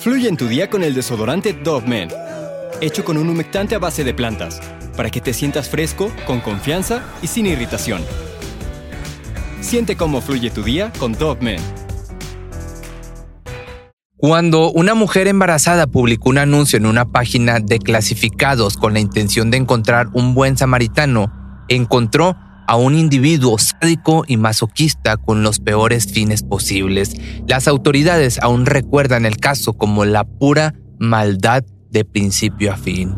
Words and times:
Fluye 0.00 0.30
en 0.30 0.38
tu 0.38 0.48
día 0.48 0.70
con 0.70 0.82
el 0.82 0.94
desodorante 0.94 1.52
Dove 1.52 1.86
Men, 1.86 2.08
hecho 2.80 3.04
con 3.04 3.18
un 3.18 3.28
humectante 3.28 3.74
a 3.74 3.78
base 3.78 4.02
de 4.02 4.14
plantas, 4.14 4.58
para 4.96 5.10
que 5.10 5.20
te 5.20 5.34
sientas 5.34 5.68
fresco, 5.68 6.10
con 6.26 6.40
confianza 6.40 7.04
y 7.20 7.26
sin 7.26 7.44
irritación. 7.44 8.00
Siente 9.60 9.96
cómo 9.96 10.22
fluye 10.22 10.48
tu 10.48 10.62
día 10.62 10.90
con 10.98 11.12
Dove 11.12 11.42
Men. 11.42 11.60
Cuando 14.16 14.72
una 14.72 14.94
mujer 14.94 15.28
embarazada 15.28 15.86
publicó 15.86 16.30
un 16.30 16.38
anuncio 16.38 16.78
en 16.78 16.86
una 16.86 17.04
página 17.04 17.60
de 17.60 17.78
clasificados 17.78 18.78
con 18.78 18.94
la 18.94 19.00
intención 19.00 19.50
de 19.50 19.58
encontrar 19.58 20.06
un 20.14 20.32
buen 20.32 20.56
samaritano, 20.56 21.30
encontró 21.68 22.38
a 22.70 22.76
un 22.76 22.94
individuo 22.94 23.58
sádico 23.58 24.22
y 24.28 24.36
masoquista 24.36 25.16
con 25.16 25.42
los 25.42 25.58
peores 25.58 26.06
fines 26.06 26.44
posibles. 26.44 27.16
Las 27.48 27.66
autoridades 27.66 28.38
aún 28.40 28.64
recuerdan 28.64 29.26
el 29.26 29.38
caso 29.38 29.72
como 29.72 30.04
la 30.04 30.22
pura 30.22 30.74
maldad 31.00 31.64
de 31.90 32.04
principio 32.04 32.72
a 32.72 32.76
fin. 32.76 33.16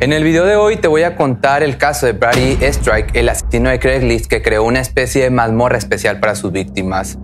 En 0.00 0.14
el 0.14 0.24
video 0.24 0.46
de 0.46 0.56
hoy 0.56 0.78
te 0.78 0.88
voy 0.88 1.02
a 1.02 1.16
contar 1.16 1.62
el 1.62 1.76
caso 1.76 2.06
de 2.06 2.12
Brady 2.12 2.56
Strike, 2.62 3.14
el 3.14 3.28
asesino 3.28 3.68
de 3.68 3.78
Craigslist 3.78 4.24
que 4.24 4.40
creó 4.40 4.64
una 4.64 4.80
especie 4.80 5.24
de 5.24 5.28
mazmorra 5.28 5.76
especial 5.76 6.18
para 6.18 6.34
sus 6.34 6.50
víctimas. 6.50 7.18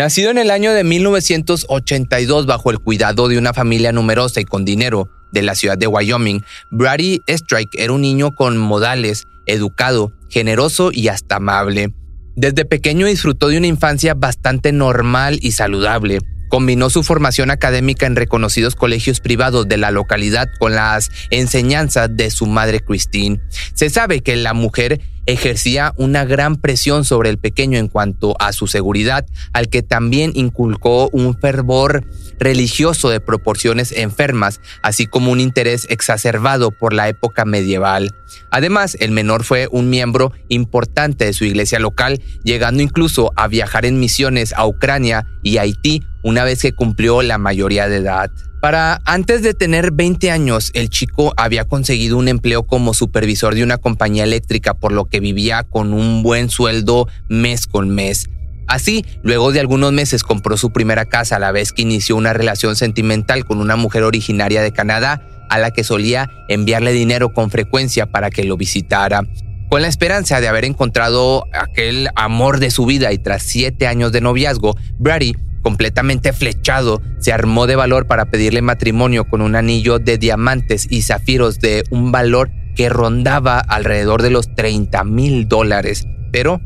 Nacido 0.00 0.30
en 0.30 0.38
el 0.38 0.50
año 0.50 0.72
de 0.72 0.82
1982 0.82 2.46
bajo 2.46 2.70
el 2.70 2.78
cuidado 2.78 3.28
de 3.28 3.36
una 3.36 3.52
familia 3.52 3.92
numerosa 3.92 4.40
y 4.40 4.46
con 4.46 4.64
dinero 4.64 5.10
de 5.30 5.42
la 5.42 5.54
ciudad 5.54 5.76
de 5.76 5.88
Wyoming, 5.88 6.42
Brady 6.70 7.20
Strike 7.26 7.78
era 7.78 7.92
un 7.92 8.00
niño 8.00 8.34
con 8.34 8.56
modales, 8.56 9.24
educado, 9.44 10.10
generoso 10.30 10.90
y 10.90 11.08
hasta 11.08 11.36
amable. 11.36 11.92
Desde 12.34 12.64
pequeño 12.64 13.04
disfrutó 13.04 13.48
de 13.48 13.58
una 13.58 13.66
infancia 13.66 14.14
bastante 14.14 14.72
normal 14.72 15.38
y 15.42 15.52
saludable. 15.52 16.20
Combinó 16.48 16.88
su 16.88 17.02
formación 17.02 17.50
académica 17.50 18.06
en 18.06 18.16
reconocidos 18.16 18.76
colegios 18.76 19.20
privados 19.20 19.68
de 19.68 19.76
la 19.76 19.90
localidad 19.90 20.48
con 20.58 20.74
las 20.74 21.10
enseñanzas 21.28 22.08
de 22.16 22.30
su 22.30 22.46
madre 22.46 22.80
Christine. 22.80 23.38
Se 23.74 23.90
sabe 23.90 24.20
que 24.20 24.34
la 24.36 24.54
mujer 24.54 25.02
ejercía 25.32 25.92
una 25.96 26.24
gran 26.24 26.56
presión 26.56 27.04
sobre 27.04 27.30
el 27.30 27.38
pequeño 27.38 27.78
en 27.78 27.88
cuanto 27.88 28.34
a 28.38 28.52
su 28.52 28.66
seguridad, 28.66 29.26
al 29.52 29.68
que 29.68 29.82
también 29.82 30.32
inculcó 30.34 31.08
un 31.10 31.36
fervor 31.38 32.04
religioso 32.38 33.10
de 33.10 33.20
proporciones 33.20 33.92
enfermas, 33.92 34.60
así 34.82 35.06
como 35.06 35.30
un 35.30 35.40
interés 35.40 35.86
exacerbado 35.90 36.70
por 36.70 36.92
la 36.92 37.08
época 37.08 37.44
medieval. 37.44 38.14
Además, 38.50 38.96
el 39.00 39.10
menor 39.10 39.44
fue 39.44 39.68
un 39.70 39.90
miembro 39.90 40.32
importante 40.48 41.24
de 41.26 41.32
su 41.32 41.44
iglesia 41.44 41.78
local, 41.78 42.20
llegando 42.44 42.82
incluso 42.82 43.32
a 43.36 43.48
viajar 43.48 43.84
en 43.84 44.00
misiones 44.00 44.52
a 44.54 44.66
Ucrania 44.66 45.26
y 45.42 45.58
Haití 45.58 46.02
una 46.22 46.44
vez 46.44 46.62
que 46.62 46.72
cumplió 46.72 47.22
la 47.22 47.38
mayoría 47.38 47.88
de 47.88 47.96
edad. 47.96 48.30
Para 48.60 49.00
antes 49.06 49.40
de 49.42 49.54
tener 49.54 49.90
20 49.90 50.30
años, 50.30 50.70
el 50.74 50.90
chico 50.90 51.32
había 51.38 51.64
conseguido 51.64 52.18
un 52.18 52.28
empleo 52.28 52.64
como 52.64 52.92
supervisor 52.92 53.54
de 53.54 53.62
una 53.62 53.78
compañía 53.78 54.24
eléctrica, 54.24 54.74
por 54.74 54.92
lo 54.92 55.06
que 55.06 55.20
vivía 55.20 55.62
con 55.62 55.94
un 55.94 56.22
buen 56.22 56.50
sueldo 56.50 57.08
mes 57.28 57.66
con 57.66 57.88
mes. 57.88 58.28
Así, 58.66 59.04
luego 59.22 59.50
de 59.50 59.60
algunos 59.60 59.92
meses 59.92 60.22
compró 60.22 60.58
su 60.58 60.72
primera 60.72 61.06
casa 61.06 61.36
a 61.36 61.38
la 61.38 61.52
vez 61.52 61.72
que 61.72 61.82
inició 61.82 62.16
una 62.16 62.34
relación 62.34 62.76
sentimental 62.76 63.46
con 63.46 63.60
una 63.60 63.76
mujer 63.76 64.02
originaria 64.02 64.60
de 64.60 64.72
Canadá 64.72 65.26
a 65.48 65.58
la 65.58 65.70
que 65.70 65.82
solía 65.82 66.30
enviarle 66.48 66.92
dinero 66.92 67.32
con 67.32 67.50
frecuencia 67.50 68.06
para 68.12 68.30
que 68.30 68.44
lo 68.44 68.58
visitara. 68.58 69.22
Con 69.70 69.82
la 69.82 69.88
esperanza 69.88 70.40
de 70.40 70.48
haber 70.48 70.66
encontrado 70.66 71.46
aquel 71.54 72.10
amor 72.14 72.60
de 72.60 72.70
su 72.70 72.84
vida 72.84 73.10
y 73.12 73.18
tras 73.18 73.42
siete 73.42 73.86
años 73.86 74.12
de 74.12 74.20
noviazgo, 74.20 74.76
Brady 74.98 75.34
completamente 75.62 76.32
flechado, 76.32 77.02
se 77.18 77.32
armó 77.32 77.66
de 77.66 77.76
valor 77.76 78.06
para 78.06 78.26
pedirle 78.26 78.62
matrimonio 78.62 79.24
con 79.24 79.42
un 79.42 79.56
anillo 79.56 79.98
de 79.98 80.18
diamantes 80.18 80.86
y 80.90 81.02
zafiros 81.02 81.58
de 81.58 81.84
un 81.90 82.12
valor 82.12 82.50
que 82.76 82.88
rondaba 82.88 83.58
alrededor 83.58 84.22
de 84.22 84.30
los 84.30 84.54
30 84.54 85.04
mil 85.04 85.48
dólares. 85.48 86.06
Pero 86.32 86.60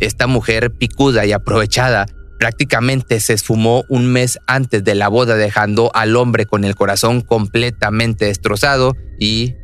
esta 0.00 0.26
mujer 0.26 0.72
picuda 0.72 1.26
y 1.26 1.32
aprovechada 1.32 2.06
prácticamente 2.38 3.20
se 3.20 3.34
esfumó 3.34 3.84
un 3.90 4.10
mes 4.10 4.38
antes 4.46 4.82
de 4.82 4.94
la 4.94 5.08
boda 5.08 5.36
dejando 5.36 5.90
al 5.94 6.16
hombre 6.16 6.46
con 6.46 6.64
el 6.64 6.74
corazón 6.74 7.20
completamente 7.20 8.24
destrozado 8.24 8.96
y 9.18 9.54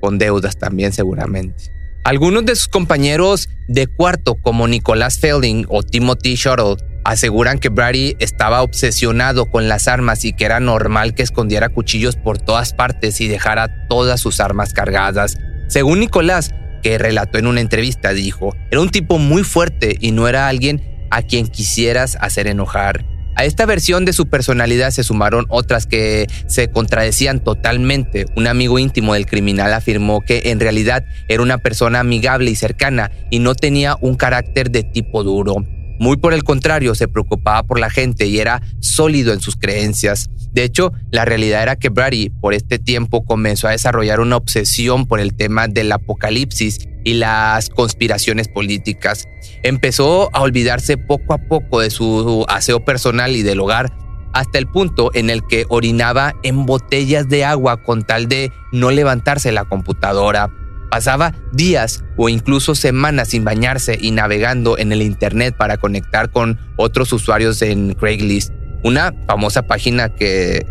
con 0.00 0.16
deudas 0.16 0.58
también 0.58 0.92
seguramente. 0.92 1.70
Algunos 2.04 2.44
de 2.46 2.56
sus 2.56 2.68
compañeros 2.68 3.48
de 3.68 3.86
cuarto 3.86 4.34
como 4.34 4.66
Nicolás 4.66 5.18
Felding 5.18 5.66
o 5.68 5.82
Timothy 5.82 6.34
Shuttle 6.34 6.76
Aseguran 7.04 7.58
que 7.58 7.68
Brady 7.68 8.16
estaba 8.20 8.62
obsesionado 8.62 9.46
con 9.46 9.68
las 9.68 9.88
armas 9.88 10.24
y 10.24 10.32
que 10.32 10.44
era 10.44 10.60
normal 10.60 11.14
que 11.14 11.22
escondiera 11.22 11.68
cuchillos 11.68 12.16
por 12.16 12.38
todas 12.38 12.72
partes 12.72 13.20
y 13.20 13.28
dejara 13.28 13.88
todas 13.88 14.20
sus 14.20 14.38
armas 14.38 14.72
cargadas. 14.72 15.36
Según 15.68 16.00
Nicolás, 16.00 16.52
que 16.82 16.98
relató 16.98 17.38
en 17.38 17.46
una 17.46 17.60
entrevista, 17.60 18.12
dijo, 18.12 18.54
era 18.70 18.80
un 18.80 18.90
tipo 18.90 19.18
muy 19.18 19.42
fuerte 19.42 19.96
y 20.00 20.12
no 20.12 20.28
era 20.28 20.48
alguien 20.48 21.08
a 21.10 21.22
quien 21.22 21.48
quisieras 21.48 22.16
hacer 22.20 22.46
enojar. 22.46 23.04
A 23.34 23.46
esta 23.46 23.64
versión 23.64 24.04
de 24.04 24.12
su 24.12 24.28
personalidad 24.28 24.90
se 24.90 25.02
sumaron 25.02 25.46
otras 25.48 25.86
que 25.86 26.26
se 26.46 26.68
contradecían 26.68 27.42
totalmente. 27.42 28.26
Un 28.36 28.46
amigo 28.46 28.78
íntimo 28.78 29.14
del 29.14 29.26
criminal 29.26 29.72
afirmó 29.72 30.20
que 30.20 30.42
en 30.46 30.60
realidad 30.60 31.04
era 31.28 31.42
una 31.42 31.58
persona 31.58 32.00
amigable 32.00 32.50
y 32.50 32.56
cercana 32.56 33.10
y 33.30 33.38
no 33.38 33.54
tenía 33.54 33.96
un 34.00 34.16
carácter 34.16 34.70
de 34.70 34.82
tipo 34.82 35.24
duro. 35.24 35.64
Muy 36.02 36.16
por 36.16 36.34
el 36.34 36.42
contrario, 36.42 36.96
se 36.96 37.06
preocupaba 37.06 37.62
por 37.62 37.78
la 37.78 37.88
gente 37.88 38.26
y 38.26 38.40
era 38.40 38.60
sólido 38.80 39.32
en 39.32 39.40
sus 39.40 39.54
creencias. 39.54 40.30
De 40.50 40.64
hecho, 40.64 40.92
la 41.12 41.24
realidad 41.24 41.62
era 41.62 41.76
que 41.76 41.90
Brady 41.90 42.30
por 42.40 42.54
este 42.54 42.80
tiempo 42.80 43.24
comenzó 43.24 43.68
a 43.68 43.70
desarrollar 43.70 44.18
una 44.18 44.36
obsesión 44.36 45.06
por 45.06 45.20
el 45.20 45.36
tema 45.36 45.68
del 45.68 45.92
apocalipsis 45.92 46.88
y 47.04 47.14
las 47.14 47.68
conspiraciones 47.68 48.48
políticas. 48.48 49.28
Empezó 49.62 50.28
a 50.34 50.40
olvidarse 50.40 50.96
poco 50.96 51.34
a 51.34 51.38
poco 51.38 51.78
de 51.78 51.90
su 51.90 52.44
aseo 52.48 52.84
personal 52.84 53.36
y 53.36 53.42
del 53.42 53.60
hogar, 53.60 53.92
hasta 54.32 54.58
el 54.58 54.66
punto 54.66 55.12
en 55.14 55.30
el 55.30 55.46
que 55.46 55.66
orinaba 55.68 56.34
en 56.42 56.66
botellas 56.66 57.28
de 57.28 57.44
agua 57.44 57.80
con 57.80 58.02
tal 58.02 58.26
de 58.26 58.50
no 58.72 58.90
levantarse 58.90 59.52
la 59.52 59.66
computadora. 59.66 60.50
Pasaba 60.92 61.32
días 61.52 62.04
o 62.18 62.28
incluso 62.28 62.74
semanas 62.74 63.28
sin 63.28 63.44
bañarse 63.44 63.96
y 63.98 64.10
navegando 64.10 64.76
en 64.76 64.92
el 64.92 65.00
Internet 65.00 65.54
para 65.56 65.78
conectar 65.78 66.30
con 66.30 66.58
otros 66.76 67.14
usuarios 67.14 67.62
en 67.62 67.94
Craigslist, 67.94 68.52
una 68.84 69.14
famosa 69.26 69.62
página 69.62 70.10
que 70.14 70.66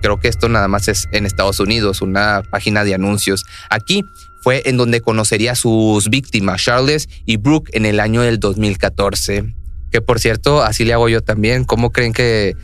creo 0.00 0.18
que 0.18 0.28
esto 0.28 0.48
nada 0.48 0.66
más 0.66 0.88
es 0.88 1.06
en 1.12 1.26
Estados 1.26 1.60
Unidos, 1.60 2.00
una 2.00 2.42
página 2.50 2.84
de 2.84 2.94
anuncios. 2.94 3.44
Aquí 3.68 4.02
fue 4.40 4.62
en 4.64 4.78
donde 4.78 5.02
conocería 5.02 5.52
a 5.52 5.56
sus 5.56 6.08
víctimas, 6.08 6.62
Charles 6.62 7.06
y 7.26 7.36
Brooke, 7.36 7.68
en 7.74 7.84
el 7.84 8.00
año 8.00 8.22
del 8.22 8.40
2014. 8.40 9.54
Que 9.90 10.00
por 10.00 10.20
cierto, 10.20 10.62
así 10.62 10.86
le 10.86 10.94
hago 10.94 11.10
yo 11.10 11.20
también. 11.20 11.64
¿Cómo 11.64 11.92
creen 11.92 12.14
que 12.14 12.56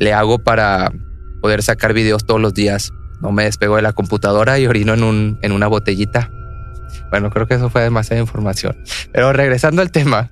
le 0.00 0.12
hago 0.12 0.40
para 0.40 0.90
poder 1.40 1.62
sacar 1.62 1.94
videos 1.94 2.26
todos 2.26 2.40
los 2.40 2.52
días? 2.52 2.90
No 3.22 3.30
me 3.30 3.44
despego 3.44 3.76
de 3.76 3.82
la 3.82 3.92
computadora 3.92 4.58
y 4.58 4.66
orino 4.66 4.94
en, 4.94 5.04
un, 5.04 5.38
en 5.42 5.52
una 5.52 5.68
botellita. 5.68 6.32
Bueno, 7.10 7.30
creo 7.30 7.46
que 7.46 7.54
eso 7.54 7.70
fue 7.70 7.82
demasiada 7.82 8.20
información. 8.20 8.76
Pero 9.12 9.32
regresando 9.32 9.82
al 9.82 9.90
tema, 9.90 10.30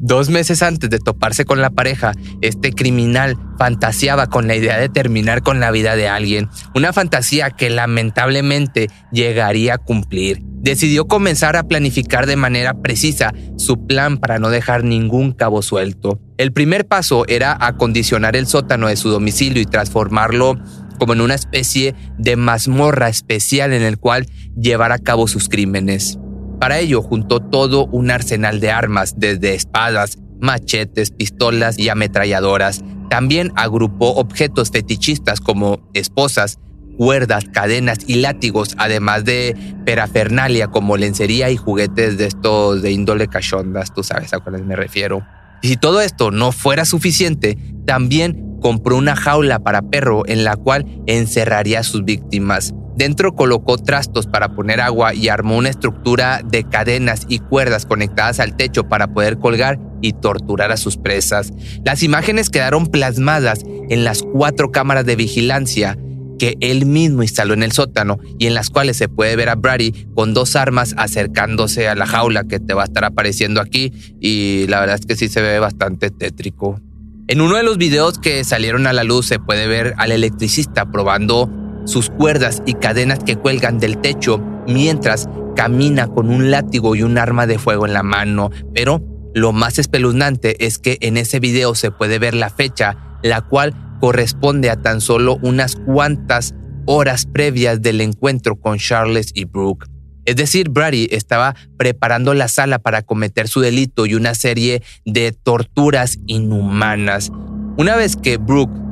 Dos 0.00 0.30
meses 0.30 0.62
antes 0.62 0.88
de 0.90 1.00
toparse 1.00 1.44
con 1.44 1.60
la 1.60 1.70
pareja, 1.70 2.12
este 2.40 2.72
criminal 2.72 3.36
fantaseaba 3.58 4.28
con 4.28 4.46
la 4.46 4.54
idea 4.54 4.78
de 4.78 4.88
terminar 4.88 5.42
con 5.42 5.58
la 5.58 5.72
vida 5.72 5.96
de 5.96 6.06
alguien, 6.06 6.48
una 6.72 6.92
fantasía 6.92 7.50
que 7.50 7.68
lamentablemente 7.68 8.90
llegaría 9.10 9.74
a 9.74 9.78
cumplir. 9.78 10.40
Decidió 10.44 11.08
comenzar 11.08 11.56
a 11.56 11.64
planificar 11.64 12.26
de 12.26 12.36
manera 12.36 12.74
precisa 12.74 13.32
su 13.56 13.88
plan 13.88 14.18
para 14.18 14.38
no 14.38 14.50
dejar 14.50 14.84
ningún 14.84 15.32
cabo 15.32 15.62
suelto. 15.62 16.20
El 16.36 16.52
primer 16.52 16.86
paso 16.86 17.24
era 17.26 17.56
acondicionar 17.60 18.36
el 18.36 18.46
sótano 18.46 18.86
de 18.86 18.96
su 18.96 19.08
domicilio 19.08 19.60
y 19.60 19.66
transformarlo 19.66 20.60
como 20.98 21.12
en 21.12 21.20
una 21.20 21.34
especie 21.34 21.94
de 22.18 22.36
mazmorra 22.36 23.08
especial 23.08 23.72
en 23.72 23.82
el 23.82 23.98
cual 23.98 24.26
llevar 24.60 24.92
a 24.92 24.98
cabo 24.98 25.28
sus 25.28 25.48
crímenes. 25.48 26.18
Para 26.60 26.78
ello 26.78 27.02
juntó 27.02 27.40
todo 27.40 27.86
un 27.86 28.10
arsenal 28.10 28.60
de 28.60 28.70
armas, 28.70 29.14
desde 29.16 29.54
espadas, 29.54 30.18
machetes, 30.40 31.10
pistolas 31.10 31.78
y 31.78 31.88
ametralladoras. 31.88 32.82
También 33.08 33.52
agrupó 33.56 34.14
objetos 34.14 34.70
fetichistas 34.70 35.40
como 35.40 35.88
esposas, 35.94 36.58
cuerdas, 36.96 37.44
cadenas 37.52 37.98
y 38.06 38.16
látigos, 38.16 38.74
además 38.76 39.24
de 39.24 39.56
perafernalia 39.86 40.66
como 40.66 40.96
lencería 40.96 41.48
y 41.48 41.56
juguetes 41.56 42.18
de 42.18 42.26
estos 42.26 42.82
de 42.82 42.90
índole 42.90 43.28
cachondas, 43.28 43.94
tú 43.94 44.02
sabes 44.02 44.34
a 44.34 44.40
cuáles 44.40 44.62
me 44.64 44.74
refiero. 44.74 45.24
Y 45.62 45.68
si 45.68 45.76
todo 45.76 46.00
esto 46.00 46.30
no 46.30 46.52
fuera 46.52 46.84
suficiente, 46.84 47.58
también 47.86 48.58
compró 48.60 48.96
una 48.96 49.16
jaula 49.16 49.60
para 49.60 49.82
perro 49.82 50.22
en 50.26 50.44
la 50.44 50.56
cual 50.56 50.86
encerraría 51.06 51.80
a 51.80 51.84
sus 51.84 52.04
víctimas. 52.04 52.74
Dentro 52.96 53.36
colocó 53.36 53.78
trastos 53.78 54.26
para 54.26 54.56
poner 54.56 54.80
agua 54.80 55.14
y 55.14 55.28
armó 55.28 55.56
una 55.56 55.68
estructura 55.68 56.40
de 56.44 56.64
cadenas 56.64 57.26
y 57.28 57.38
cuerdas 57.38 57.86
conectadas 57.86 58.40
al 58.40 58.56
techo 58.56 58.88
para 58.88 59.14
poder 59.14 59.38
colgar 59.38 59.78
y 60.02 60.14
torturar 60.14 60.72
a 60.72 60.76
sus 60.76 60.96
presas. 60.96 61.52
Las 61.84 62.02
imágenes 62.02 62.50
quedaron 62.50 62.88
plasmadas 62.88 63.60
en 63.88 64.02
las 64.02 64.22
cuatro 64.22 64.72
cámaras 64.72 65.06
de 65.06 65.14
vigilancia 65.14 65.96
que 66.38 66.56
él 66.60 66.86
mismo 66.86 67.22
instaló 67.22 67.54
en 67.54 67.62
el 67.62 67.72
sótano 67.72 68.18
y 68.38 68.46
en 68.46 68.54
las 68.54 68.70
cuales 68.70 68.96
se 68.96 69.08
puede 69.08 69.36
ver 69.36 69.48
a 69.48 69.56
Brady 69.56 70.06
con 70.14 70.34
dos 70.34 70.56
armas 70.56 70.94
acercándose 70.96 71.88
a 71.88 71.94
la 71.94 72.06
jaula 72.06 72.44
que 72.44 72.60
te 72.60 72.74
va 72.74 72.82
a 72.82 72.86
estar 72.86 73.04
apareciendo 73.04 73.60
aquí 73.60 73.92
y 74.20 74.66
la 74.68 74.80
verdad 74.80 74.96
es 75.00 75.06
que 75.06 75.16
sí 75.16 75.28
se 75.28 75.42
ve 75.42 75.58
bastante 75.58 76.10
tétrico. 76.10 76.80
En 77.26 77.42
uno 77.42 77.56
de 77.56 77.62
los 77.62 77.76
videos 77.76 78.18
que 78.18 78.42
salieron 78.44 78.86
a 78.86 78.94
la 78.94 79.04
luz 79.04 79.26
se 79.26 79.38
puede 79.38 79.66
ver 79.66 79.94
al 79.98 80.12
electricista 80.12 80.90
probando 80.90 81.50
sus 81.84 82.10
cuerdas 82.10 82.62
y 82.66 82.74
cadenas 82.74 83.18
que 83.18 83.36
cuelgan 83.36 83.78
del 83.78 83.98
techo 83.98 84.38
mientras 84.66 85.28
camina 85.56 86.06
con 86.06 86.30
un 86.30 86.50
látigo 86.50 86.94
y 86.94 87.02
un 87.02 87.18
arma 87.18 87.46
de 87.46 87.58
fuego 87.58 87.86
en 87.86 87.92
la 87.92 88.02
mano. 88.02 88.50
Pero 88.74 89.02
lo 89.34 89.52
más 89.52 89.78
espeluznante 89.78 90.64
es 90.66 90.78
que 90.78 90.98
en 91.00 91.16
ese 91.16 91.40
video 91.40 91.74
se 91.74 91.90
puede 91.90 92.18
ver 92.18 92.34
la 92.34 92.50
fecha, 92.50 93.18
la 93.22 93.42
cual 93.42 93.74
corresponde 94.00 94.70
a 94.70 94.76
tan 94.76 95.00
solo 95.00 95.38
unas 95.42 95.76
cuantas 95.76 96.54
horas 96.86 97.26
previas 97.26 97.82
del 97.82 98.00
encuentro 98.00 98.56
con 98.56 98.78
Charles 98.78 99.30
y 99.34 99.44
Brooke. 99.44 99.86
Es 100.24 100.36
decir, 100.36 100.68
Brady 100.68 101.08
estaba 101.10 101.54
preparando 101.78 102.34
la 102.34 102.48
sala 102.48 102.78
para 102.78 103.02
cometer 103.02 103.48
su 103.48 103.60
delito 103.60 104.04
y 104.06 104.14
una 104.14 104.34
serie 104.34 104.82
de 105.06 105.32
torturas 105.32 106.18
inhumanas. 106.26 107.30
Una 107.76 107.96
vez 107.96 108.16
que 108.16 108.36
Brooke 108.36 108.88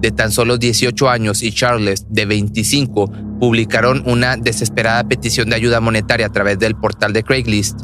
de 0.00 0.10
tan 0.12 0.30
solo 0.30 0.58
18 0.58 1.08
años, 1.08 1.42
y 1.42 1.52
Charles, 1.52 2.06
de 2.08 2.26
25, 2.26 3.10
publicaron 3.40 4.02
una 4.06 4.36
desesperada 4.36 5.04
petición 5.04 5.50
de 5.50 5.56
ayuda 5.56 5.80
monetaria 5.80 6.26
a 6.26 6.32
través 6.32 6.58
del 6.58 6.76
portal 6.76 7.12
de 7.12 7.22
Craigslist, 7.22 7.80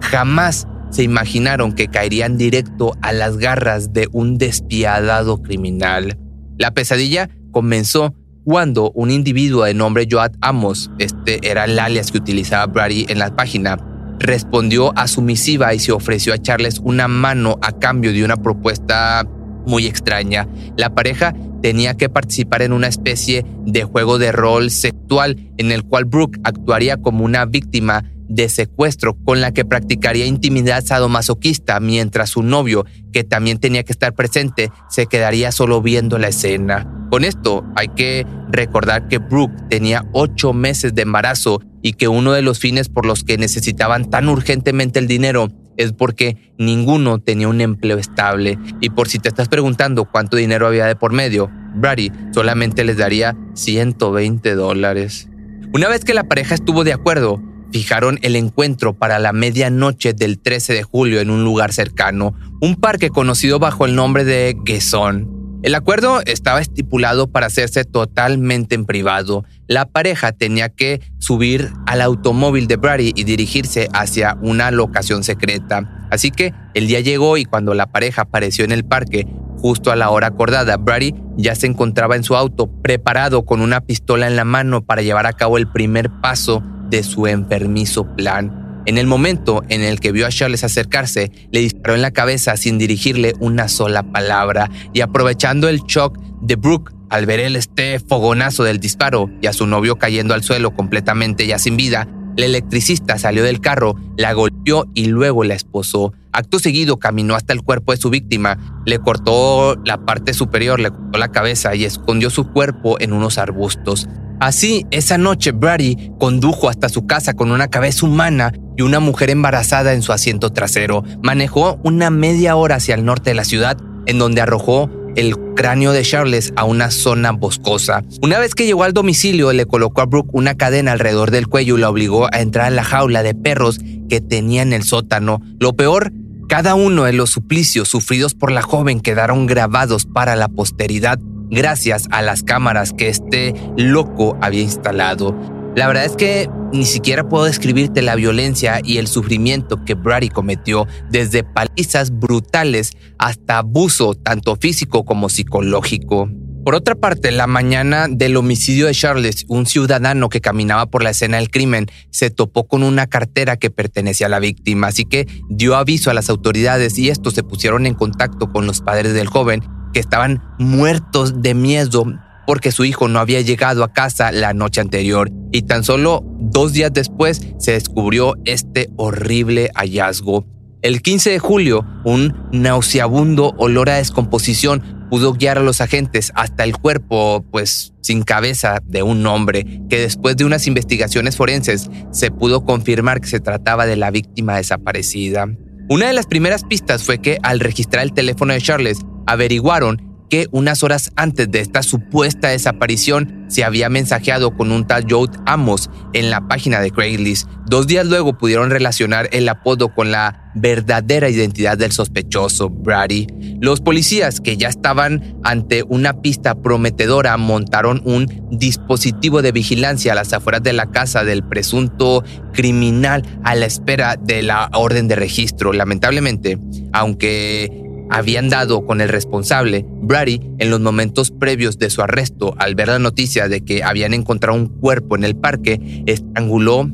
jamás 0.00 0.66
se 0.90 1.02
imaginaron 1.02 1.72
que 1.72 1.88
caerían 1.88 2.38
directo 2.38 2.92
a 3.02 3.12
las 3.12 3.36
garras 3.36 3.92
de 3.92 4.08
un 4.12 4.38
despiadado 4.38 5.42
criminal. 5.42 6.18
La 6.58 6.72
pesadilla 6.72 7.28
comenzó 7.50 8.14
cuando 8.44 8.90
un 8.92 9.10
individuo 9.10 9.64
de 9.64 9.74
nombre 9.74 10.08
Joad 10.10 10.32
Amos, 10.40 10.90
este 10.98 11.38
era 11.48 11.64
el 11.64 11.78
alias 11.78 12.10
que 12.10 12.18
utilizaba 12.18 12.66
Brady 12.66 13.06
en 13.08 13.18
la 13.18 13.36
página, 13.36 13.76
respondió 14.18 14.96
a 14.98 15.06
su 15.06 15.22
misiva 15.22 15.74
y 15.74 15.78
se 15.78 15.92
ofreció 15.92 16.32
a 16.32 16.36
echarles 16.36 16.80
una 16.82 17.08
mano 17.08 17.58
a 17.62 17.72
cambio 17.72 18.12
de 18.12 18.24
una 18.24 18.36
propuesta 18.36 19.26
muy 19.66 19.86
extraña. 19.86 20.48
La 20.76 20.94
pareja 20.94 21.34
tenía 21.62 21.94
que 21.94 22.08
participar 22.08 22.62
en 22.62 22.72
una 22.72 22.88
especie 22.88 23.44
de 23.66 23.84
juego 23.84 24.18
de 24.18 24.32
rol 24.32 24.70
sexual 24.70 25.36
en 25.58 25.70
el 25.70 25.84
cual 25.84 26.06
Brooke 26.06 26.40
actuaría 26.44 26.96
como 26.96 27.24
una 27.24 27.44
víctima 27.44 28.04
de 28.28 28.48
secuestro 28.48 29.16
con 29.24 29.40
la 29.40 29.52
que 29.52 29.64
practicaría 29.64 30.26
intimidad 30.26 30.84
sadomasoquista 30.84 31.80
mientras 31.80 32.30
su 32.30 32.42
novio, 32.42 32.84
que 33.12 33.24
también 33.24 33.58
tenía 33.58 33.82
que 33.82 33.92
estar 33.92 34.14
presente, 34.14 34.70
se 34.88 35.06
quedaría 35.06 35.52
solo 35.52 35.82
viendo 35.82 36.18
la 36.18 36.28
escena. 36.28 36.86
Con 37.10 37.24
esto 37.24 37.64
hay 37.74 37.88
que 37.88 38.26
recordar 38.50 39.08
que 39.08 39.18
Brooke 39.18 39.68
tenía 39.70 40.04
ocho 40.12 40.52
meses 40.52 40.94
de 40.94 41.02
embarazo 41.02 41.62
y 41.82 41.94
que 41.94 42.08
uno 42.08 42.32
de 42.32 42.42
los 42.42 42.58
fines 42.58 42.88
por 42.88 43.06
los 43.06 43.24
que 43.24 43.38
necesitaban 43.38 44.10
tan 44.10 44.28
urgentemente 44.28 44.98
el 44.98 45.06
dinero 45.06 45.48
es 45.78 45.92
porque 45.92 46.36
ninguno 46.58 47.20
tenía 47.20 47.48
un 47.48 47.60
empleo 47.60 47.98
estable. 47.98 48.58
Y 48.80 48.90
por 48.90 49.08
si 49.08 49.20
te 49.20 49.28
estás 49.28 49.48
preguntando 49.48 50.04
cuánto 50.04 50.36
dinero 50.36 50.66
había 50.66 50.86
de 50.86 50.96
por 50.96 51.12
medio, 51.12 51.50
Brady 51.74 52.10
solamente 52.34 52.84
les 52.84 52.98
daría 52.98 53.36
120 53.54 54.54
dólares. 54.54 55.28
Una 55.72 55.88
vez 55.88 56.04
que 56.04 56.14
la 56.14 56.24
pareja 56.24 56.54
estuvo 56.54 56.82
de 56.82 56.92
acuerdo, 56.92 57.40
fijaron 57.72 58.18
el 58.22 58.36
encuentro 58.36 58.94
para 58.94 59.18
la 59.18 59.32
medianoche 59.32 60.12
del 60.12 60.38
13 60.38 60.72
de 60.74 60.82
julio 60.82 61.20
en 61.20 61.30
un 61.30 61.44
lugar 61.44 61.72
cercano, 61.72 62.34
un 62.60 62.76
parque 62.76 63.10
conocido 63.10 63.58
bajo 63.58 63.86
el 63.86 63.94
nombre 63.94 64.24
de 64.24 64.56
Guesón. 64.64 65.38
El 65.62 65.74
acuerdo 65.74 66.20
estaba 66.24 66.60
estipulado 66.60 67.26
para 67.26 67.46
hacerse 67.46 67.84
totalmente 67.84 68.76
en 68.76 68.86
privado. 68.86 69.44
La 69.66 69.86
pareja 69.86 70.30
tenía 70.30 70.68
que 70.68 71.00
subir 71.18 71.72
al 71.86 72.00
automóvil 72.00 72.68
de 72.68 72.76
Brady 72.76 73.12
y 73.16 73.24
dirigirse 73.24 73.88
hacia 73.92 74.38
una 74.40 74.70
locación 74.70 75.24
secreta. 75.24 76.06
Así 76.12 76.30
que 76.30 76.54
el 76.74 76.86
día 76.86 77.00
llegó 77.00 77.36
y 77.38 77.44
cuando 77.44 77.74
la 77.74 77.86
pareja 77.90 78.22
apareció 78.22 78.64
en 78.64 78.70
el 78.70 78.84
parque, 78.84 79.26
justo 79.56 79.90
a 79.90 79.96
la 79.96 80.10
hora 80.10 80.28
acordada, 80.28 80.76
Brady 80.76 81.12
ya 81.36 81.56
se 81.56 81.66
encontraba 81.66 82.14
en 82.14 82.22
su 82.22 82.36
auto, 82.36 82.70
preparado 82.80 83.44
con 83.44 83.60
una 83.60 83.80
pistola 83.80 84.28
en 84.28 84.36
la 84.36 84.44
mano 84.44 84.84
para 84.84 85.02
llevar 85.02 85.26
a 85.26 85.32
cabo 85.32 85.58
el 85.58 85.66
primer 85.66 86.08
paso 86.20 86.62
de 86.88 87.02
su 87.02 87.26
enfermizo 87.26 88.04
plan. 88.16 88.82
En 88.86 88.96
el 88.96 89.06
momento 89.06 89.62
en 89.68 89.82
el 89.82 90.00
que 90.00 90.12
vio 90.12 90.26
a 90.26 90.30
Charles 90.30 90.64
acercarse, 90.64 91.30
le 91.52 91.60
disparó 91.60 91.94
en 91.94 92.02
la 92.02 92.10
cabeza 92.10 92.56
sin 92.56 92.78
dirigirle 92.78 93.34
una 93.38 93.68
sola 93.68 94.02
palabra 94.02 94.70
y 94.94 95.02
aprovechando 95.02 95.68
el 95.68 95.80
shock 95.80 96.18
de 96.40 96.56
Brooke 96.56 96.92
al 97.10 97.26
ver 97.26 97.40
el 97.40 97.56
este 97.56 97.98
fogonazo 97.98 98.64
del 98.64 98.80
disparo 98.80 99.30
y 99.40 99.46
a 99.46 99.52
su 99.52 99.66
novio 99.66 99.96
cayendo 99.96 100.34
al 100.34 100.42
suelo 100.42 100.74
completamente 100.74 101.46
ya 101.46 101.58
sin 101.58 101.76
vida, 101.76 102.08
el 102.38 102.44
electricista 102.44 103.18
salió 103.18 103.42
del 103.42 103.60
carro, 103.60 103.96
la 104.16 104.32
golpeó 104.32 104.86
y 104.94 105.06
luego 105.06 105.42
la 105.42 105.54
esposó. 105.54 106.12
Acto 106.32 106.60
seguido 106.60 106.98
caminó 106.98 107.34
hasta 107.34 107.52
el 107.52 107.62
cuerpo 107.62 107.92
de 107.92 107.98
su 107.98 108.10
víctima, 108.10 108.80
le 108.86 109.00
cortó 109.00 109.74
la 109.84 109.98
parte 110.04 110.32
superior, 110.34 110.78
le 110.78 110.90
cortó 110.90 111.18
la 111.18 111.32
cabeza 111.32 111.74
y 111.74 111.84
escondió 111.84 112.30
su 112.30 112.52
cuerpo 112.52 112.96
en 113.00 113.12
unos 113.12 113.38
arbustos. 113.38 114.08
Así, 114.40 114.86
esa 114.90 115.18
noche 115.18 115.52
Brady 115.52 116.12
condujo 116.18 116.68
hasta 116.68 116.88
su 116.88 117.06
casa 117.06 117.34
con 117.34 117.50
una 117.50 117.68
cabeza 117.68 118.06
humana 118.06 118.52
y 118.76 118.82
una 118.82 119.00
mujer 119.00 119.30
embarazada 119.30 119.92
en 119.92 120.02
su 120.02 120.12
asiento 120.12 120.50
trasero. 120.50 121.02
Manejó 121.22 121.80
una 121.82 122.10
media 122.10 122.54
hora 122.54 122.76
hacia 122.76 122.94
el 122.94 123.04
norte 123.04 123.30
de 123.30 123.34
la 123.34 123.44
ciudad, 123.44 123.76
en 124.06 124.18
donde 124.18 124.40
arrojó 124.40 124.88
el 125.16 125.36
cráneo 125.56 125.90
de 125.90 126.02
Charles 126.02 126.52
a 126.54 126.64
una 126.64 126.92
zona 126.92 127.32
boscosa. 127.32 128.04
Una 128.22 128.38
vez 128.38 128.54
que 128.54 128.66
llegó 128.66 128.84
al 128.84 128.92
domicilio, 128.92 129.52
le 129.52 129.66
colocó 129.66 130.02
a 130.02 130.06
Brooke 130.06 130.30
una 130.32 130.54
cadena 130.54 130.92
alrededor 130.92 131.32
del 131.32 131.48
cuello 131.48 131.76
y 131.76 131.80
la 131.80 131.90
obligó 131.90 132.32
a 132.32 132.40
entrar 132.40 132.68
en 132.68 132.76
la 132.76 132.84
jaula 132.84 133.24
de 133.24 133.34
perros 133.34 133.80
que 134.08 134.20
tenía 134.20 134.62
en 134.62 134.72
el 134.72 134.84
sótano. 134.84 135.40
Lo 135.58 135.72
peor, 135.72 136.12
cada 136.48 136.76
uno 136.76 137.04
de 137.04 137.12
los 137.12 137.30
suplicios 137.30 137.88
sufridos 137.88 138.34
por 138.34 138.52
la 138.52 138.62
joven 138.62 139.00
quedaron 139.00 139.46
grabados 139.46 140.06
para 140.06 140.36
la 140.36 140.48
posteridad 140.48 141.18
gracias 141.50 142.06
a 142.10 142.22
las 142.22 142.42
cámaras 142.42 142.92
que 142.92 143.08
este 143.08 143.54
loco 143.76 144.36
había 144.40 144.62
instalado. 144.62 145.36
La 145.76 145.86
verdad 145.86 146.06
es 146.06 146.16
que 146.16 146.50
ni 146.72 146.84
siquiera 146.84 147.28
puedo 147.28 147.44
describirte 147.44 148.02
la 148.02 148.14
violencia 148.16 148.80
y 148.82 148.98
el 148.98 149.06
sufrimiento 149.06 149.84
que 149.84 149.94
Brady 149.94 150.28
cometió, 150.28 150.86
desde 151.10 151.44
palizas 151.44 152.10
brutales 152.10 152.92
hasta 153.18 153.58
abuso 153.58 154.14
tanto 154.14 154.56
físico 154.56 155.04
como 155.04 155.28
psicológico. 155.28 156.28
Por 156.64 156.74
otra 156.74 156.96
parte, 156.96 157.30
la 157.30 157.46
mañana 157.46 158.08
del 158.10 158.36
homicidio 158.36 158.86
de 158.86 158.92
Charles, 158.92 159.46
un 159.48 159.64
ciudadano 159.64 160.28
que 160.28 160.42
caminaba 160.42 160.86
por 160.86 161.02
la 161.02 161.10
escena 161.10 161.38
del 161.38 161.50
crimen 161.50 161.86
se 162.10 162.30
topó 162.30 162.66
con 162.66 162.82
una 162.82 163.06
cartera 163.06 163.56
que 163.56 163.70
pertenecía 163.70 164.26
a 164.26 164.30
la 164.30 164.40
víctima, 164.40 164.88
así 164.88 165.04
que 165.04 165.26
dio 165.48 165.76
aviso 165.76 166.10
a 166.10 166.14
las 166.14 166.28
autoridades 166.28 166.98
y 166.98 167.08
estos 167.08 167.34
se 167.34 167.42
pusieron 167.42 167.86
en 167.86 167.94
contacto 167.94 168.50
con 168.50 168.66
los 168.66 168.80
padres 168.80 169.14
del 169.14 169.28
joven 169.28 169.62
que 169.92 170.00
estaban 170.00 170.42
muertos 170.58 171.42
de 171.42 171.54
miedo 171.54 172.04
porque 172.46 172.72
su 172.72 172.84
hijo 172.84 173.08
no 173.08 173.18
había 173.18 173.42
llegado 173.42 173.84
a 173.84 173.92
casa 173.92 174.32
la 174.32 174.54
noche 174.54 174.80
anterior 174.80 175.30
y 175.52 175.62
tan 175.62 175.84
solo 175.84 176.24
dos 176.40 176.72
días 176.72 176.92
después 176.92 177.42
se 177.58 177.72
descubrió 177.72 178.36
este 178.46 178.88
horrible 178.96 179.70
hallazgo. 179.74 180.46
El 180.80 181.02
15 181.02 181.30
de 181.30 181.38
julio, 181.40 181.84
un 182.04 182.48
nauseabundo 182.52 183.52
olor 183.58 183.90
a 183.90 183.96
descomposición 183.96 185.08
pudo 185.10 185.32
guiar 185.32 185.58
a 185.58 185.62
los 185.62 185.80
agentes 185.80 186.32
hasta 186.34 186.64
el 186.64 186.76
cuerpo, 186.76 187.44
pues 187.50 187.92
sin 188.00 188.22
cabeza, 188.22 188.78
de 188.84 189.02
un 189.02 189.26
hombre, 189.26 189.82
que 189.90 189.98
después 189.98 190.36
de 190.36 190.44
unas 190.44 190.66
investigaciones 190.66 191.36
forenses 191.36 191.90
se 192.12 192.30
pudo 192.30 192.64
confirmar 192.64 193.20
que 193.20 193.28
se 193.28 193.40
trataba 193.40 193.86
de 193.86 193.96
la 193.96 194.10
víctima 194.10 194.56
desaparecida. 194.56 195.46
Una 195.90 196.06
de 196.06 196.12
las 196.12 196.26
primeras 196.26 196.64
pistas 196.64 197.02
fue 197.02 197.18
que 197.18 197.38
al 197.42 197.60
registrar 197.60 198.04
el 198.04 198.12
teléfono 198.12 198.52
de 198.52 198.60
Charles, 198.60 198.98
averiguaron 199.28 200.08
que 200.28 200.46
unas 200.50 200.82
horas 200.82 201.10
antes 201.16 201.50
de 201.50 201.60
esta 201.60 201.82
supuesta 201.82 202.48
desaparición 202.48 203.46
se 203.48 203.64
había 203.64 203.88
mensajeado 203.88 204.54
con 204.56 204.72
un 204.72 204.86
tal 204.86 205.06
Joe 205.08 205.28
Amos 205.46 205.88
en 206.12 206.30
la 206.30 206.46
página 206.48 206.80
de 206.80 206.90
Craigslist. 206.90 207.48
Dos 207.66 207.86
días 207.86 208.06
luego 208.06 208.36
pudieron 208.36 208.70
relacionar 208.70 209.28
el 209.32 209.48
apodo 209.48 209.94
con 209.94 210.10
la 210.10 210.52
verdadera 210.54 211.30
identidad 211.30 211.78
del 211.78 211.92
sospechoso, 211.92 212.68
Brady. 212.68 213.26
Los 213.60 213.80
policías, 213.80 214.40
que 214.40 214.56
ya 214.56 214.68
estaban 214.68 215.38
ante 215.44 215.82
una 215.82 216.20
pista 216.20 216.56
prometedora, 216.56 217.36
montaron 217.36 218.02
un 218.04 218.26
dispositivo 218.50 219.40
de 219.40 219.52
vigilancia 219.52 220.12
a 220.12 220.16
las 220.16 220.32
afueras 220.32 220.62
de 220.62 220.72
la 220.74 220.90
casa 220.90 221.24
del 221.24 221.42
presunto 221.42 222.22
criminal 222.52 223.22
a 223.44 223.54
la 223.54 223.66
espera 223.66 224.16
de 224.16 224.42
la 224.42 224.68
orden 224.74 225.08
de 225.08 225.16
registro. 225.16 225.72
Lamentablemente, 225.72 226.58
aunque 226.92 227.87
habían 228.10 228.48
dado 228.48 228.84
con 228.86 229.00
el 229.00 229.08
responsable, 229.08 229.84
Brady, 229.88 230.40
en 230.58 230.70
los 230.70 230.80
momentos 230.80 231.30
previos 231.30 231.78
de 231.78 231.90
su 231.90 232.02
arresto, 232.02 232.54
al 232.58 232.74
ver 232.74 232.88
la 232.88 232.98
noticia 232.98 233.48
de 233.48 233.64
que 233.64 233.82
habían 233.82 234.14
encontrado 234.14 234.56
un 234.58 234.68
cuerpo 234.68 235.16
en 235.16 235.24
el 235.24 235.36
parque, 235.36 236.02
estranguló 236.06 236.88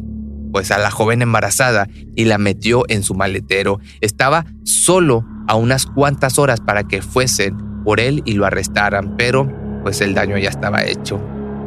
pues 0.53 0.71
a 0.71 0.79
la 0.79 0.91
joven 0.91 1.21
embarazada 1.21 1.89
y 2.15 2.27
la 2.27 2.39
metió 2.39 2.85
en 2.89 3.03
su 3.03 3.15
maletero. 3.15 3.81
Estaba 4.01 4.47
solo 4.63 5.25
a 5.49 5.57
unas 5.57 5.87
cuantas 5.87 6.39
horas 6.39 6.61
para 6.61 6.85
que 6.85 7.03
fuesen 7.03 7.57
por 7.85 7.99
él 7.99 8.23
y 8.25 8.35
lo 8.35 8.47
arrestaran, 8.47 9.17
pero 9.17 9.51
pues 9.83 10.01
el 10.01 10.15
daño 10.15 10.39
ya 10.39 10.51
estaba 10.51 10.85
hecho. 10.85 11.21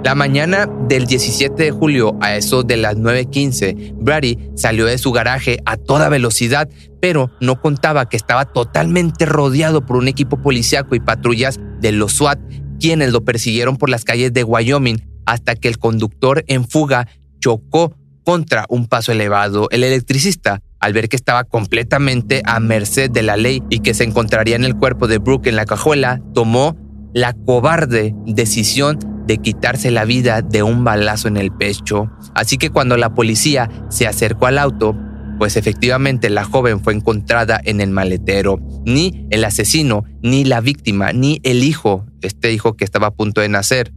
La 0.08 0.16
mañana 0.16 0.70
del 0.88 1.06
17 1.06 1.62
de 1.62 1.72
julio, 1.72 2.18
a 2.22 2.38
eso 2.38 2.64
de 2.64 2.78
las 2.78 2.96
9.15, 2.96 3.94
Brady 3.94 4.38
salió 4.56 4.86
de 4.86 4.98
su 4.98 5.12
garaje 5.12 5.60
a 5.66 5.76
toda 5.76 6.08
velocidad, 6.08 6.70
pero 7.02 7.30
no 7.42 7.60
contaba 7.60 8.08
que 8.08 8.16
estaba 8.16 8.46
totalmente 8.46 9.26
rodeado 9.26 9.86
por 9.86 9.98
un 9.98 10.08
equipo 10.08 10.42
policíaco 10.42 10.96
y 10.96 11.02
patrullas 11.02 11.60
de 11.82 11.92
los 11.92 12.14
SWAT, 12.14 12.40
quienes 12.80 13.12
lo 13.12 13.26
persiguieron 13.26 13.76
por 13.76 13.90
las 13.90 14.06
calles 14.06 14.32
de 14.32 14.46
Wyoming 14.46 15.06
hasta 15.26 15.56
que 15.56 15.68
el 15.68 15.78
conductor 15.78 16.46
en 16.48 16.66
fuga 16.66 17.10
chocó 17.42 17.94
contra 18.24 18.66
un 18.70 18.88
paso 18.88 19.12
elevado. 19.12 19.68
El 19.72 19.84
electricista, 19.84 20.62
al 20.80 20.94
ver 20.94 21.10
que 21.10 21.18
estaba 21.18 21.44
completamente 21.44 22.44
a 22.46 22.62
merced 22.62 23.12
de 23.12 23.24
la 23.24 23.36
ley 23.36 23.62
y 23.70 23.80
que 23.80 23.94
se 23.94 24.06
encontraría 24.06 24.56
en 24.56 24.64
el 24.64 24.78
cuerpo 24.78 25.10
de 25.10 25.18
Brooke 25.18 25.48
en 25.48 25.58
la 25.58 25.66
cajuela, 25.66 26.22
tomó 26.34 26.78
la 27.14 27.34
cobarde 27.34 28.16
decisión 28.26 29.17
de 29.28 29.38
quitarse 29.38 29.92
la 29.92 30.06
vida 30.06 30.42
de 30.42 30.64
un 30.64 30.84
balazo 30.84 31.28
en 31.28 31.38
el 31.38 31.52
pecho. 31.52 32.10
Así 32.34 32.58
que 32.58 32.70
cuando 32.70 32.98
la 32.98 33.14
policía 33.14 33.70
se 33.90 34.08
acercó 34.08 34.48
al 34.48 34.58
auto, 34.58 34.96
pues 35.38 35.58
efectivamente 35.58 36.30
la 36.30 36.44
joven 36.44 36.82
fue 36.82 36.94
encontrada 36.94 37.60
en 37.64 37.82
el 37.82 37.92
maletero. 37.92 38.60
Ni 38.86 39.28
el 39.30 39.44
asesino, 39.44 40.04
ni 40.24 40.46
la 40.46 40.62
víctima, 40.62 41.14
ni 41.14 41.40
el 41.44 41.64
hijo, 41.64 42.06
este 42.22 42.52
hijo 42.54 42.76
que 42.76 42.86
estaba 42.86 43.08
a 43.08 43.14
punto 43.14 43.42
de 43.42 43.50
nacer, 43.50 43.94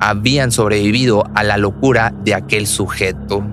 habían 0.00 0.52
sobrevivido 0.52 1.24
a 1.34 1.44
la 1.44 1.58
locura 1.58 2.14
de 2.24 2.34
aquel 2.34 2.66
sujeto. 2.66 3.44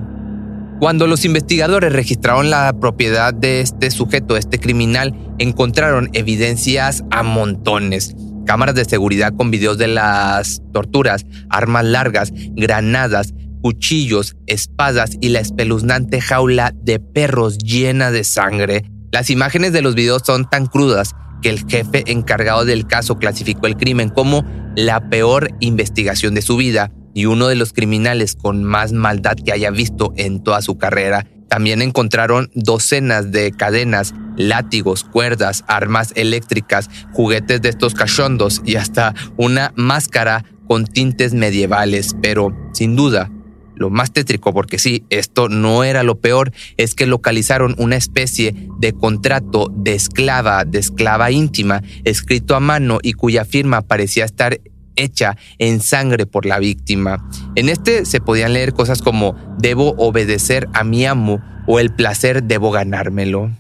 Cuando 0.80 1.08
los 1.08 1.26
investigadores 1.26 1.92
registraron 1.92 2.52
la 2.52 2.72
propiedad 2.80 3.34
de 3.34 3.62
este 3.62 3.90
sujeto, 3.90 4.38
este 4.38 4.60
criminal, 4.60 5.14
encontraron 5.40 6.10
evidencias 6.14 7.04
a 7.10 7.24
montones. 7.24 8.16
Cámaras 8.48 8.76
de 8.76 8.86
seguridad 8.86 9.34
con 9.36 9.52
videos 9.52 9.78
de 9.78 9.90
las 9.90 10.62
torturas, 10.72 11.26
armas 11.50 11.84
largas, 11.84 12.32
granadas, 12.56 13.34
cuchillos, 13.62 14.38
espadas 14.48 15.18
y 15.20 15.30
la 15.30 15.42
espeluznante 15.42 16.22
jaula 16.22 16.74
de 16.74 17.02
perros 17.02 17.58
llena 17.58 18.10
de 18.10 18.24
sangre. 18.24 18.86
Las 19.12 19.30
imágenes 19.30 19.74
de 19.74 19.82
los 19.82 19.96
videos 19.96 20.22
son 20.26 20.50
tan 20.50 20.66
crudas 20.68 21.12
que 21.42 21.50
el 21.50 21.66
jefe 21.68 22.04
encargado 22.08 22.64
del 22.64 22.88
caso 22.88 23.18
clasificó 23.18 23.68
el 23.68 23.76
crimen 23.76 24.08
como 24.08 24.46
la 24.78 25.10
peor 25.10 25.50
investigación 25.60 26.34
de 26.34 26.42
su 26.42 26.56
vida 26.56 26.90
y 27.14 27.26
uno 27.26 27.50
de 27.50 27.56
los 27.56 27.74
criminales 27.74 28.36
con 28.36 28.64
más 28.64 28.94
maldad 28.94 29.36
que 29.36 29.52
haya 29.52 29.72
visto 29.72 30.14
en 30.16 30.42
toda 30.42 30.62
su 30.62 30.78
carrera. 30.78 31.28
También 31.48 31.82
encontraron 31.82 32.50
docenas 32.54 33.32
de 33.32 33.52
cadenas, 33.52 34.14
látigos, 34.36 35.04
cuerdas, 35.04 35.64
armas 35.68 36.12
eléctricas, 36.16 36.90
juguetes 37.14 37.62
de 37.62 37.70
estos 37.70 37.94
cachondos 37.94 38.62
y 38.66 38.76
hasta 38.76 39.14
una 39.38 39.74
máscara 39.76 40.46
con 40.68 40.86
tintes 40.86 41.34
medievales. 41.34 42.16
Pero, 42.22 42.56
sin 42.74 42.96
duda, 42.96 43.32
lo 43.76 43.90
más 43.90 44.12
tétrico, 44.12 44.54
porque 44.54 44.80
sí, 44.80 45.06
esto 45.10 45.50
no 45.50 45.84
era 45.84 46.04
lo 46.04 46.20
peor, 46.20 46.52
es 46.78 46.96
que 46.96 47.06
localizaron 47.06 47.76
una 47.78 47.96
especie 47.96 48.56
de 48.80 48.94
contrato 48.94 49.72
de 49.74 49.94
esclava, 49.94 50.66
de 50.66 50.80
esclava 50.80 51.32
íntima, 51.32 51.84
escrito 52.04 52.56
a 52.56 52.60
mano 52.60 53.00
y 53.02 53.14
cuya 53.14 53.46
firma 53.46 53.82
parecía 53.82 54.26
estar 54.26 54.60
hecha 54.98 55.38
en 55.58 55.80
sangre 55.80 56.26
por 56.26 56.46
la 56.46 56.60
víctima. 56.60 57.30
En 57.56 57.70
este 57.70 58.06
se 58.06 58.20
podían 58.20 58.54
leer 58.54 58.74
cosas 58.74 59.02
como 59.02 59.36
debo 59.58 59.96
obedecer 59.98 60.68
a 60.74 60.84
mi 60.84 61.06
amo 61.06 61.42
o 61.68 61.80
el 61.80 61.94
placer 61.94 62.44
debo 62.44 62.72
ganármelo. 62.72 63.52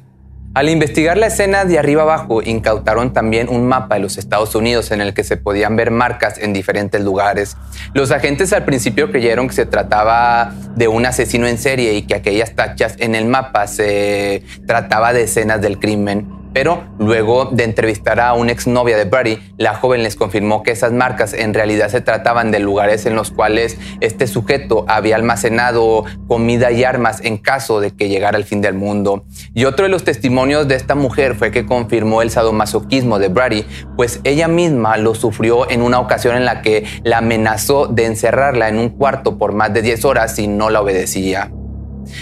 Al 0.57 0.69
investigar 0.69 1.19
la 1.19 1.27
escena 1.27 1.65
de 1.65 1.77
arriba 1.77 2.01
abajo, 2.01 2.41
incautaron 2.41 3.13
también 3.13 3.47
un 3.47 3.67
mapa 3.67 3.93
de 3.93 4.01
los 4.01 4.17
Estados 4.17 4.55
Unidos 4.55 4.89
en 4.89 5.01
el 5.01 5.13
que 5.13 5.23
se 5.23 5.37
podían 5.37 5.75
ver 5.75 5.91
marcas 5.91 6.39
en 6.39 6.51
diferentes 6.51 6.99
lugares. 6.99 7.55
Los 7.93 8.09
agentes 8.09 8.53
al 8.53 8.65
principio 8.65 9.11
creyeron 9.11 9.49
que 9.49 9.53
se 9.53 9.67
trataba 9.67 10.55
de 10.75 10.87
un 10.87 11.05
asesino 11.05 11.45
en 11.45 11.59
serie 11.59 11.93
y 11.93 12.07
que 12.07 12.15
aquellas 12.15 12.55
tachas 12.55 12.95
en 12.97 13.13
el 13.13 13.25
mapa 13.25 13.67
se 13.67 14.41
trataba 14.65 15.13
de 15.13 15.25
escenas 15.25 15.61
del 15.61 15.77
crimen. 15.77 16.27
Pero 16.53 16.83
luego 16.99 17.45
de 17.45 17.63
entrevistar 17.63 18.19
a 18.19 18.33
una 18.33 18.51
exnovia 18.51 18.97
de 18.97 19.05
Brady, 19.05 19.39
la 19.57 19.75
joven 19.75 20.03
les 20.03 20.15
confirmó 20.15 20.63
que 20.63 20.71
esas 20.71 20.91
marcas 20.91 21.33
en 21.33 21.53
realidad 21.53 21.89
se 21.89 22.01
trataban 22.01 22.51
de 22.51 22.59
lugares 22.59 23.05
en 23.05 23.15
los 23.15 23.31
cuales 23.31 23.77
este 24.01 24.27
sujeto 24.27 24.85
había 24.87 25.15
almacenado 25.15 26.05
comida 26.27 26.71
y 26.71 26.83
armas 26.83 27.21
en 27.23 27.37
caso 27.37 27.79
de 27.79 27.91
que 27.91 28.09
llegara 28.09 28.37
el 28.37 28.43
fin 28.43 28.61
del 28.61 28.73
mundo. 28.73 29.25
Y 29.53 29.65
otro 29.65 29.83
de 29.83 29.89
los 29.89 30.03
testimonios 30.03 30.67
de 30.67 30.75
esta 30.75 30.95
mujer 30.95 31.35
fue 31.35 31.51
que 31.51 31.65
confirmó 31.65 32.21
el 32.21 32.31
sadomasoquismo 32.31 33.19
de 33.19 33.27
Brady, 33.27 33.65
pues 33.95 34.19
ella 34.23 34.47
misma 34.47 34.97
lo 34.97 35.15
sufrió 35.15 35.69
en 35.69 35.81
una 35.81 35.99
ocasión 35.99 36.35
en 36.35 36.45
la 36.45 36.61
que 36.61 36.85
la 37.03 37.19
amenazó 37.19 37.87
de 37.87 38.05
encerrarla 38.05 38.69
en 38.69 38.77
un 38.77 38.89
cuarto 38.89 39.37
por 39.37 39.53
más 39.53 39.73
de 39.73 39.81
10 39.81 40.05
horas 40.05 40.35
si 40.35 40.47
no 40.47 40.69
la 40.69 40.81
obedecía. 40.81 41.51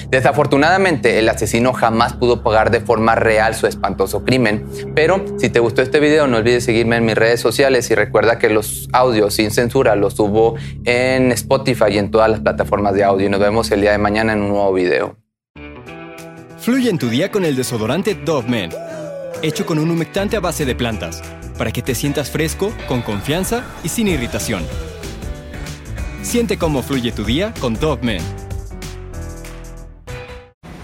Desafortunadamente, 0.10 1.20
el 1.20 1.30
asesino 1.30 1.74
jamás 1.74 2.14
pudo 2.14 2.44
pagar 2.44 2.72
de 2.72 2.82
forma 2.82 3.16
real 3.16 3.56
su 3.56 3.68
espantoso 3.68 4.24
crimen, 4.24 4.66
pero 4.94 5.24
si 5.38 5.50
te 5.50 5.60
gustó 5.60 5.82
este 5.82 6.00
video 6.00 6.28
no 6.28 6.38
olvides 6.38 6.64
seguirme 6.66 6.98
en 6.98 7.06
mis 7.06 7.16
redes 7.16 7.40
sociales 7.40 7.90
y 7.92 7.96
recuerda 7.96 8.40
que 8.40 8.50
los 8.50 8.90
audios 8.94 9.34
sin 9.34 9.52
censura 9.52 9.96
los 9.96 10.14
subo 10.14 10.56
en 10.84 11.32
Spotify 11.32 11.86
y 11.92 11.98
en 11.98 12.12
todas 12.12 12.30
las 12.30 12.40
plataformas 12.40 12.94
de 12.94 13.04
audio 13.04 13.30
nos 13.30 13.40
vemos 13.40 13.72
el 13.72 13.82
día 13.82 13.92
de 13.92 13.98
mañana 13.98 14.34
en 14.34 14.42
un 14.42 14.50
nuevo 14.50 14.74
video. 14.74 15.18
Fluye 16.60 16.90
en 16.90 16.98
tu 16.98 17.10
día 17.10 17.32
con 17.32 17.46
el 17.46 17.56
desodorante 17.56 18.16
Dove 18.16 18.50
Men, 18.50 18.72
hecho 19.44 19.66
con 19.66 19.78
un 19.78 19.92
humectante 19.92 20.38
a 20.38 20.40
base 20.40 20.66
de 20.66 20.74
plantas, 20.74 21.22
para 21.58 21.72
que 21.72 21.82
te 21.82 21.94
sientas 21.94 22.32
fresco, 22.32 22.74
con 22.88 23.02
confianza 23.02 23.64
y 23.84 23.90
sin 23.90 24.08
irritación. 24.08 24.64
Siente 26.24 26.58
cómo 26.58 26.82
fluye 26.82 27.12
tu 27.12 27.24
día 27.24 27.54
con 27.60 27.76
Dove 27.76 28.04
Men. 28.04 28.45